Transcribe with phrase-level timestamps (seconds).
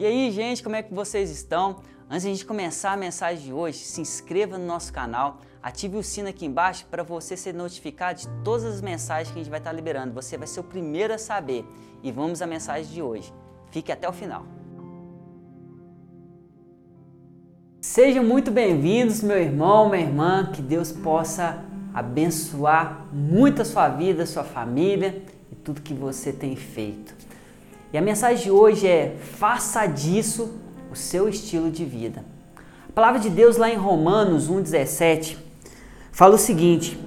[0.00, 1.82] E aí, gente, como é que vocês estão?
[2.08, 5.98] Antes de a gente começar a mensagem de hoje, se inscreva no nosso canal, ative
[5.98, 9.50] o sino aqui embaixo para você ser notificado de todas as mensagens que a gente
[9.50, 10.14] vai estar liberando.
[10.14, 11.66] Você vai ser o primeiro a saber.
[12.02, 13.30] E vamos à mensagem de hoje.
[13.70, 14.46] Fique até o final.
[17.82, 21.62] Sejam muito bem-vindos, meu irmão, minha irmã, que Deus possa
[21.92, 25.22] abençoar muito a sua vida, a sua família
[25.52, 27.14] e tudo que você tem feito.
[27.92, 30.54] E a mensagem de hoje é: faça disso
[30.90, 32.24] o seu estilo de vida.
[32.88, 35.36] A palavra de Deus lá em Romanos 1,17
[36.12, 36.98] fala o seguinte: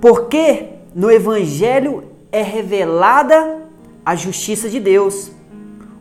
[0.00, 3.62] Porque no Evangelho é revelada
[4.04, 5.30] a justiça de Deus,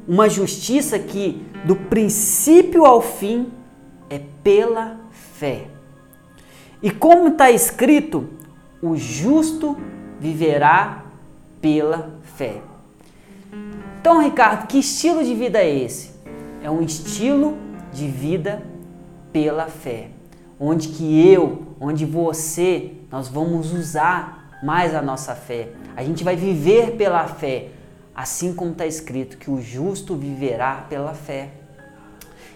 [0.07, 3.51] uma justiça que do princípio ao fim
[4.09, 5.67] é pela fé.
[6.81, 8.29] E como está escrito,
[8.81, 9.75] o justo
[10.19, 11.03] viverá
[11.59, 12.61] pela fé.
[14.09, 16.11] Então, Ricardo, que estilo de vida é esse?
[16.63, 17.57] É um estilo
[17.91, 18.63] de vida
[19.33, 20.11] pela fé,
[20.57, 25.71] onde que eu, onde você, nós vamos usar mais a nossa fé.
[25.93, 27.67] A gente vai viver pela fé,
[28.15, 31.49] assim como está escrito que o justo viverá pela fé.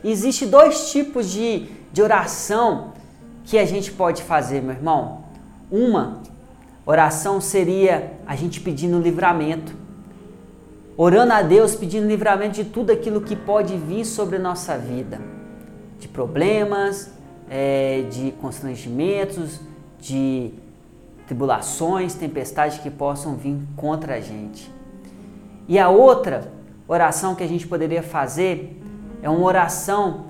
[0.02, 2.94] Existem dois tipos de, de oração
[3.44, 5.26] que a gente pode fazer, meu irmão.
[5.70, 6.22] Uma
[6.86, 9.82] oração seria a gente pedindo livramento
[10.98, 15.20] orando a Deus, pedindo livramento de tudo aquilo que pode vir sobre a nossa vida,
[16.00, 17.12] de problemas,
[17.50, 19.60] é, de constrangimentos,
[20.00, 20.52] de
[21.28, 24.72] tribulações, tempestades que possam vir contra a gente.
[25.68, 26.52] E a outra
[26.88, 28.82] oração que a gente poderia fazer
[29.22, 30.26] é uma oração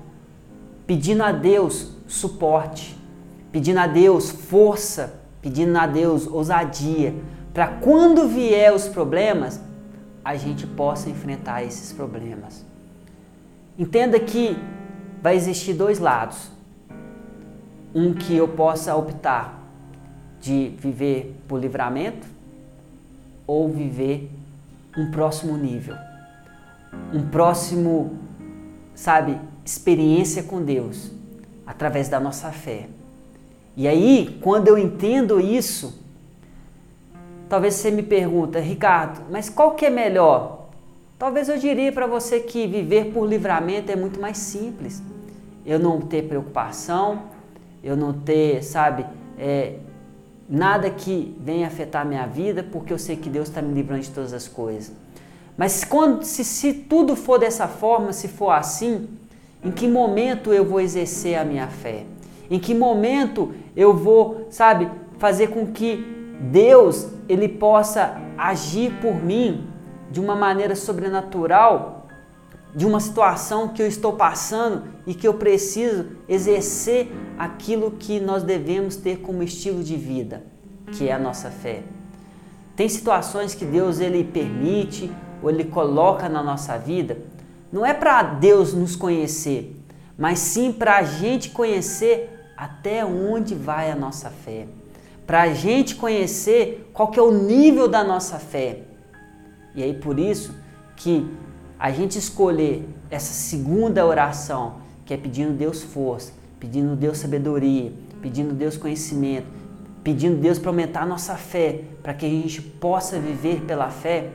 [0.86, 2.96] pedindo a Deus suporte,
[3.50, 7.14] pedindo a Deus força, pedindo a Deus ousadia,
[7.52, 9.60] para quando vier os problemas,
[10.24, 12.64] a gente possa enfrentar esses problemas.
[13.78, 14.56] Entenda que
[15.22, 16.50] vai existir dois lados.
[17.94, 19.60] Um que eu possa optar
[20.40, 22.26] de viver por livramento
[23.46, 24.30] ou viver
[24.96, 25.96] um próximo nível.
[27.12, 28.18] Um próximo,
[28.94, 31.10] sabe, experiência com Deus
[31.66, 32.88] através da nossa fé.
[33.76, 36.01] E aí, quando eu entendo isso,
[37.52, 40.68] Talvez você me pergunta, Ricardo, mas qual que é melhor?
[41.18, 45.02] Talvez eu diria para você que viver por livramento é muito mais simples.
[45.66, 47.24] Eu não ter preocupação,
[47.84, 49.04] eu não ter, sabe,
[49.38, 49.74] é,
[50.48, 54.10] nada que venha afetar minha vida, porque eu sei que Deus está me livrando de
[54.10, 54.90] todas as coisas.
[55.54, 59.10] Mas quando, se, se tudo for dessa forma, se for assim,
[59.62, 62.04] em que momento eu vou exercer a minha fé?
[62.50, 69.68] Em que momento eu vou, sabe, fazer com que Deus ele possa agir por mim
[70.10, 72.06] de uma maneira sobrenatural,
[72.74, 78.42] de uma situação que eu estou passando e que eu preciso exercer aquilo que nós
[78.42, 80.42] devemos ter como estilo de vida,
[80.92, 81.82] que é a nossa fé.
[82.74, 85.10] Tem situações que Deus ele permite
[85.42, 87.18] ou ele coloca na nossa vida,
[87.70, 89.76] não é para Deus nos conhecer,
[90.16, 94.66] mas sim para a gente conhecer até onde vai a nossa fé
[95.26, 98.80] para a gente conhecer qual que é o nível da nossa fé.
[99.74, 100.54] E aí por isso
[100.96, 101.26] que
[101.78, 108.54] a gente escolher essa segunda oração, que é pedindo Deus força, pedindo Deus sabedoria, pedindo
[108.54, 109.46] Deus conhecimento,
[110.04, 114.30] pedindo Deus para aumentar a nossa fé, para que a gente possa viver pela fé,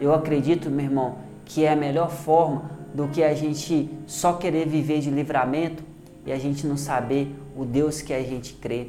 [0.00, 4.66] eu acredito, meu irmão, que é a melhor forma do que a gente só querer
[4.66, 5.82] viver de livramento
[6.24, 8.88] e a gente não saber o Deus que a gente crê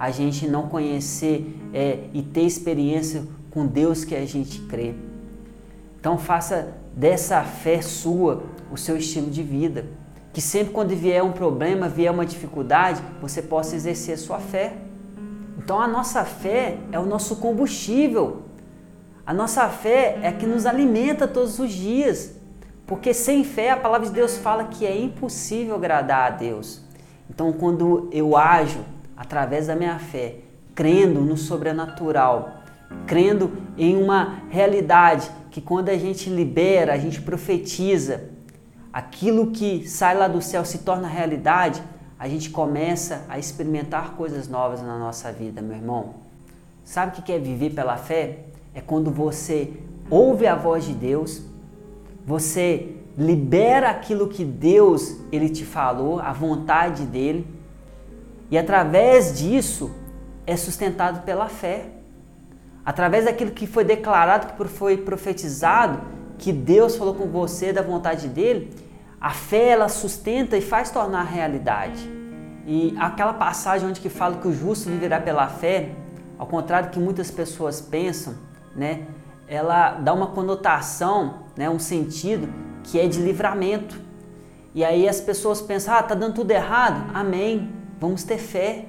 [0.00, 4.94] a gente não conhecer é, e ter experiência com Deus que a gente crê.
[6.00, 9.84] Então faça dessa fé sua o seu estilo de vida.
[10.32, 14.72] Que sempre quando vier um problema, vier uma dificuldade, você possa exercer a sua fé.
[15.58, 18.44] Então a nossa fé é o nosso combustível.
[19.26, 22.36] A nossa fé é que nos alimenta todos os dias.
[22.86, 26.80] Porque sem fé a palavra de Deus fala que é impossível agradar a Deus.
[27.28, 28.80] Então quando eu ajo
[29.20, 30.36] através da minha fé,
[30.74, 32.62] crendo no sobrenatural,
[33.06, 38.30] crendo em uma realidade que quando a gente libera, a gente profetiza,
[38.90, 41.82] aquilo que sai lá do céu se torna realidade,
[42.18, 46.14] a gente começa a experimentar coisas novas na nossa vida, meu irmão.
[46.82, 48.46] Sabe o que é viver pela fé?
[48.74, 49.70] É quando você
[50.08, 51.42] ouve a voz de Deus,
[52.24, 57.59] você libera aquilo que Deus ele te falou, a vontade dele,
[58.50, 59.94] e através disso
[60.46, 61.86] é sustentado pela fé.
[62.84, 66.00] Através daquilo que foi declarado, que foi profetizado,
[66.38, 68.74] que Deus falou com você da vontade dele,
[69.20, 72.10] a fé ela sustenta e faz tornar realidade.
[72.66, 75.90] E aquela passagem onde que fala que o justo viverá pela fé,
[76.38, 78.34] ao contrário do que muitas pessoas pensam,
[78.74, 79.02] né?
[79.46, 82.48] Ela dá uma conotação, né, um sentido
[82.82, 84.00] que é de livramento.
[84.74, 87.10] E aí as pessoas pensam: "Ah, tá dando tudo errado".
[87.12, 87.79] Amém.
[88.00, 88.86] Vamos ter fé.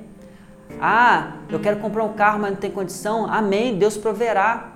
[0.79, 3.25] Ah, eu quero comprar um carro, mas não tem condição.
[3.25, 3.77] Amém.
[3.77, 4.71] Deus proverá.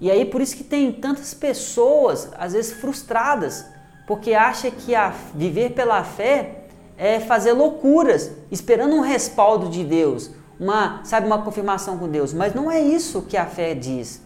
[0.00, 3.64] E aí por isso que tem tantas pessoas, às vezes frustradas,
[4.06, 6.64] porque acha que a viver pela fé
[6.98, 10.30] é fazer loucuras, esperando um respaldo de Deus,
[10.60, 14.22] uma, sabe, uma confirmação com Deus, mas não é isso que a fé diz.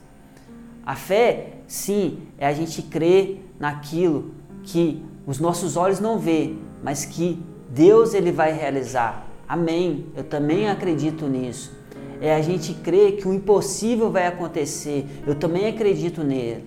[0.85, 7.05] A fé, sim, é a gente crer naquilo que os nossos olhos não vê, mas
[7.05, 9.28] que Deus ele vai realizar.
[9.49, 10.07] Amém.
[10.15, 11.73] Eu também acredito nisso.
[12.21, 15.07] É a gente crer que o impossível vai acontecer.
[15.27, 16.65] Eu também acredito nele.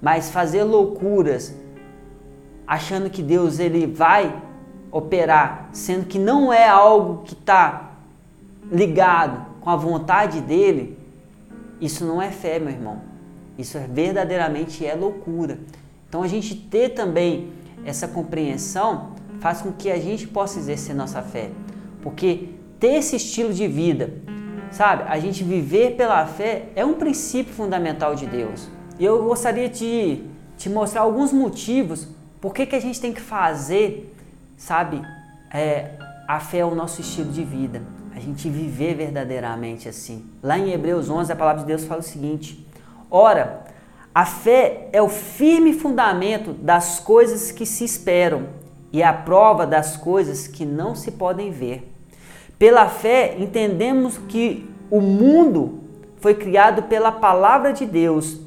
[0.00, 1.54] Mas fazer loucuras
[2.66, 4.34] achando que Deus ele vai
[4.90, 7.92] operar, sendo que não é algo que está
[8.70, 10.98] ligado com a vontade dele,
[11.80, 13.00] isso não é fé, meu irmão.
[13.58, 15.58] Isso é, verdadeiramente é loucura.
[16.08, 17.52] Então a gente ter também
[17.84, 21.50] essa compreensão faz com que a gente possa exercer nossa fé.
[22.02, 24.12] Porque ter esse estilo de vida,
[24.70, 28.68] sabe, a gente viver pela fé é um princípio fundamental de Deus.
[28.98, 30.24] E eu gostaria de
[30.56, 32.08] te mostrar alguns motivos
[32.40, 34.12] por que, que a gente tem que fazer,
[34.56, 35.00] sabe,
[35.54, 35.92] é,
[36.26, 37.82] a fé é o nosso estilo de vida.
[38.14, 40.26] A gente viver verdadeiramente assim.
[40.42, 42.66] Lá em Hebreus 11, a palavra de Deus fala o seguinte:
[43.10, 43.64] Ora,
[44.14, 48.48] a fé é o firme fundamento das coisas que se esperam
[48.92, 51.91] e a prova das coisas que não se podem ver.
[52.62, 55.80] Pela fé, entendemos que o mundo
[56.20, 58.38] foi criado pela palavra de Deus,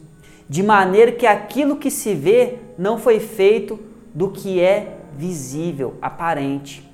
[0.48, 3.78] de maneira que aquilo que se vê não foi feito
[4.14, 6.90] do que é visível, aparente.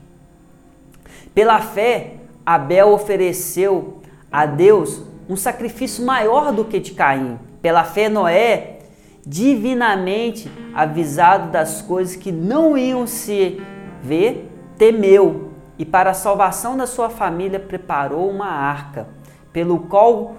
[1.32, 2.14] Pela fé,
[2.44, 4.02] Abel ofereceu
[4.32, 7.38] a Deus um sacrifício maior do que de Caim.
[7.62, 8.80] Pela fé, Noé,
[9.24, 13.62] divinamente avisado das coisas que não iam se
[14.02, 15.51] ver, temeu
[15.82, 19.08] e, para a salvação da sua família, preparou uma arca,
[19.52, 20.36] pelo qual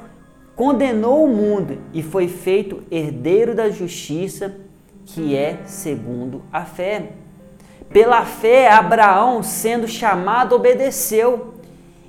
[0.54, 4.54] condenou o mundo e foi feito herdeiro da justiça
[5.04, 7.14] que é segundo a fé.
[7.92, 11.54] Pela fé, Abraão, sendo chamado, obedeceu,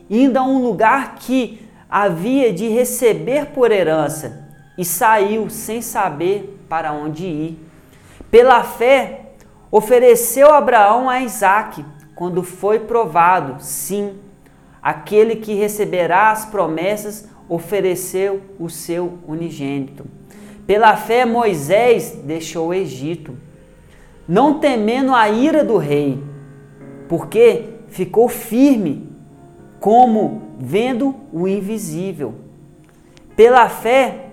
[0.08, 4.48] indo a um lugar que havia de receber por herança,
[4.78, 7.68] e saiu sem saber para onde ir.
[8.30, 9.32] Pela fé,
[9.72, 11.84] ofereceu Abraão a Isaque,
[12.16, 14.16] quando foi provado, sim,
[14.82, 20.06] aquele que receberá as promessas ofereceu o seu unigênito.
[20.66, 23.36] Pela fé, Moisés deixou o Egito,
[24.28, 26.24] não temendo a ira do rei,
[27.10, 29.10] porque ficou firme,
[29.80, 32.36] como vendo o invisível.
[33.36, 34.30] Pela fé,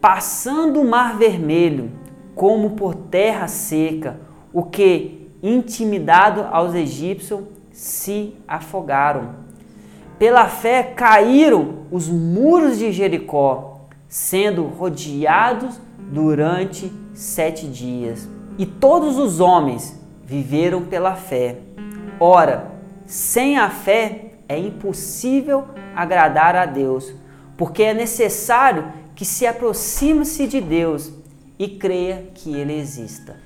[0.00, 1.90] passando o mar vermelho,
[2.34, 4.20] como por terra seca,
[4.52, 7.40] o que, intimidado aos egípcios,
[7.72, 9.42] se afogaram.
[10.18, 18.28] Pela fé caíram os muros de Jericó, sendo rodeados durante sete dias.
[18.56, 21.58] E todos os homens viveram pela fé.
[22.20, 22.70] Ora,
[23.06, 25.64] sem a fé é impossível
[25.96, 27.12] agradar a Deus,
[27.56, 31.12] porque é necessário que se aproxime-se de Deus
[31.58, 33.36] e creia que Ele exista.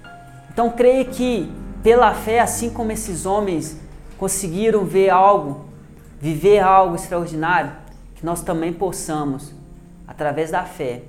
[0.52, 1.50] Então, creia que
[1.82, 3.76] pela fé, assim como esses homens
[4.18, 5.66] conseguiram ver algo,
[6.20, 7.72] viver algo extraordinário,
[8.14, 9.54] que nós também possamos
[10.06, 11.02] através da fé,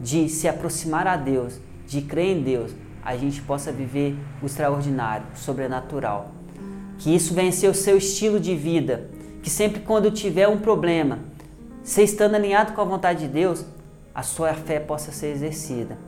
[0.00, 2.72] de se aproximar a Deus, de crer em Deus,
[3.04, 6.30] a gente possa viver o extraordinário, o sobrenatural.
[6.98, 9.08] Que isso venha ser o seu estilo de vida,
[9.42, 11.18] que sempre quando tiver um problema,
[11.82, 13.64] você estando alinhado com a vontade de Deus,
[14.14, 15.98] a sua fé possa ser exercida.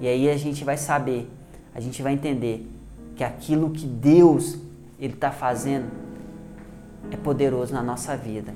[0.00, 1.30] E aí a gente vai saber,
[1.74, 2.66] a gente vai entender
[3.20, 4.56] que aquilo que Deus
[4.98, 5.90] ele está fazendo
[7.10, 8.54] é poderoso na nossa vida.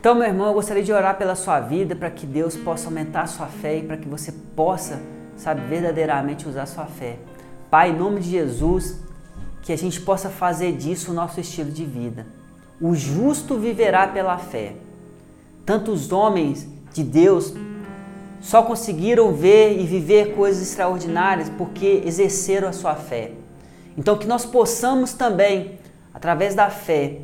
[0.00, 3.24] Então, meu irmão, eu gostaria de orar pela sua vida para que Deus possa aumentar
[3.24, 5.02] a sua fé e para que você possa,
[5.36, 7.18] sabe, verdadeiramente usar a sua fé.
[7.70, 9.02] Pai, em nome de Jesus,
[9.60, 12.26] que a gente possa fazer disso o nosso estilo de vida.
[12.80, 14.76] O justo viverá pela fé.
[15.66, 17.52] Tantos homens de Deus
[18.40, 23.32] só conseguiram ver e viver coisas extraordinárias porque exerceram a sua fé.
[23.96, 25.78] Então, que nós possamos também,
[26.12, 27.20] através da fé,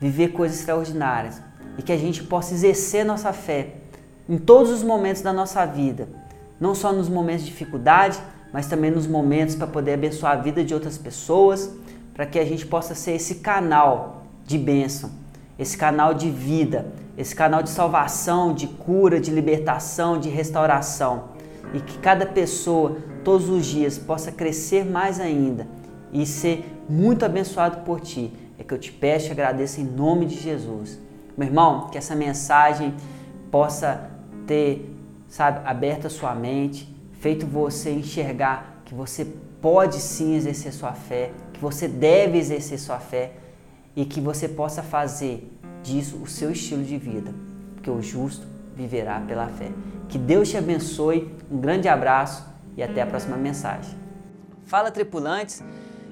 [0.00, 1.40] viver coisas extraordinárias
[1.78, 3.74] e que a gente possa exercer nossa fé
[4.28, 6.08] em todos os momentos da nossa vida,
[6.60, 8.18] não só nos momentos de dificuldade,
[8.52, 11.70] mas também nos momentos para poder abençoar a vida de outras pessoas,
[12.14, 15.10] para que a gente possa ser esse canal de bênção,
[15.58, 21.30] esse canal de vida, esse canal de salvação, de cura, de libertação, de restauração.
[21.72, 25.66] E que cada pessoa, todos os dias, possa crescer mais ainda
[26.12, 28.32] e ser muito abençoado por ti.
[28.58, 30.98] É que eu te peço e agradeço em nome de Jesus.
[31.36, 32.94] Meu irmão, que essa mensagem
[33.50, 34.10] possa
[34.46, 34.94] ter,
[35.28, 36.88] sabe, aberto a sua mente,
[37.20, 39.26] feito você enxergar que você
[39.60, 43.32] pode sim exercer sua fé, que você deve exercer sua fé
[43.96, 45.50] e que você possa fazer
[45.82, 47.32] disso o seu estilo de vida,
[47.74, 49.70] porque o justo viverá pela fé.
[50.08, 53.98] Que Deus te abençoe, um grande abraço e até a próxima mensagem.
[54.64, 55.62] Fala tripulantes,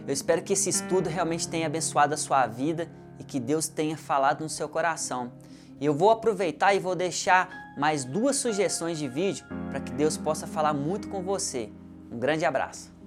[0.06, 2.88] eu espero que esse estudo realmente tenha abençoado a sua vida
[3.18, 5.32] e que Deus tenha falado no seu coração.
[5.80, 10.46] Eu vou aproveitar e vou deixar mais duas sugestões de vídeo para que Deus possa
[10.46, 11.72] falar muito com você.
[12.10, 12.99] Um grande abraço.